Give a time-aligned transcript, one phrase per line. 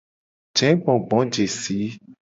[0.57, 1.77] Jegbogbojesi.